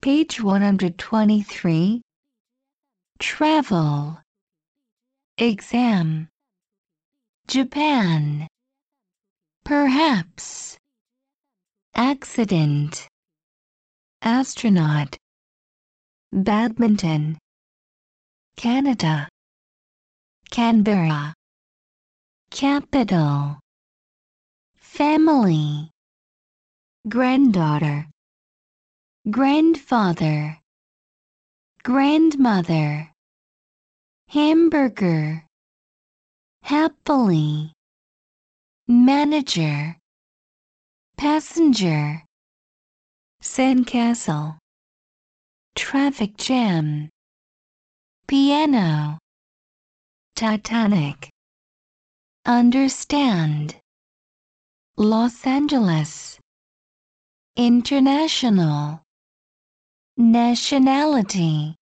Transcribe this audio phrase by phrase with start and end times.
[0.00, 2.00] Page 123.
[3.18, 4.22] Travel.
[5.38, 6.28] Exam.
[7.48, 8.46] Japan.
[9.64, 10.78] Perhaps.
[11.96, 13.08] Accident.
[14.22, 15.16] Astronaut.
[16.32, 17.36] Badminton.
[18.56, 19.28] Canada.
[20.48, 21.34] Canberra.
[22.52, 23.58] Capital.
[24.76, 25.90] Family.
[27.08, 28.06] Granddaughter.
[29.30, 30.58] Grandfather.
[31.82, 33.12] Grandmother.
[34.28, 35.44] Hamburger.
[36.62, 37.74] Happily.
[38.86, 39.98] Manager.
[41.18, 42.22] Passenger.
[43.42, 44.56] Sandcastle.
[45.74, 47.10] Traffic jam.
[48.28, 49.18] Piano.
[50.36, 51.28] Titanic.
[52.46, 53.76] Understand.
[54.96, 56.38] Los Angeles.
[57.56, 59.02] International.
[60.18, 61.76] Nationality.